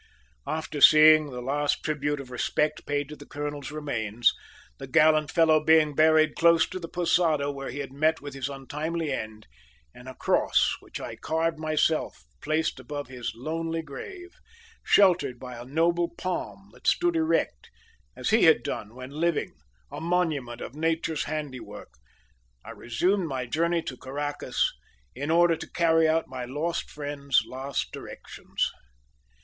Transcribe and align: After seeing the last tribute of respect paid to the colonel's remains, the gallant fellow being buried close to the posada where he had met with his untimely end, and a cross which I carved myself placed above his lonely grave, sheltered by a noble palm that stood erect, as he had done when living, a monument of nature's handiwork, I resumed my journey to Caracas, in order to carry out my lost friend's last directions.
After 0.47 0.81
seeing 0.81 1.29
the 1.29 1.43
last 1.43 1.83
tribute 1.85 2.19
of 2.19 2.31
respect 2.31 2.87
paid 2.87 3.07
to 3.09 3.15
the 3.15 3.27
colonel's 3.27 3.69
remains, 3.69 4.33
the 4.79 4.87
gallant 4.87 5.29
fellow 5.29 5.63
being 5.63 5.93
buried 5.93 6.33
close 6.35 6.67
to 6.69 6.79
the 6.79 6.87
posada 6.87 7.51
where 7.51 7.69
he 7.69 7.77
had 7.77 7.93
met 7.93 8.19
with 8.19 8.33
his 8.33 8.49
untimely 8.49 9.11
end, 9.13 9.45
and 9.93 10.09
a 10.09 10.15
cross 10.15 10.75
which 10.79 10.99
I 10.99 11.17
carved 11.17 11.59
myself 11.59 12.23
placed 12.41 12.79
above 12.79 13.09
his 13.09 13.33
lonely 13.35 13.83
grave, 13.83 14.31
sheltered 14.83 15.37
by 15.39 15.55
a 15.55 15.65
noble 15.65 16.09
palm 16.09 16.71
that 16.73 16.87
stood 16.87 17.15
erect, 17.15 17.69
as 18.15 18.31
he 18.31 18.45
had 18.45 18.63
done 18.63 18.95
when 18.95 19.11
living, 19.11 19.51
a 19.91 20.01
monument 20.01 20.61
of 20.61 20.73
nature's 20.73 21.25
handiwork, 21.25 21.89
I 22.65 22.71
resumed 22.71 23.27
my 23.27 23.45
journey 23.45 23.83
to 23.83 23.97
Caracas, 23.97 24.73
in 25.13 25.29
order 25.29 25.55
to 25.57 25.69
carry 25.69 26.07
out 26.09 26.27
my 26.27 26.43
lost 26.45 26.89
friend's 26.89 27.43
last 27.45 27.91
directions. 27.91 28.67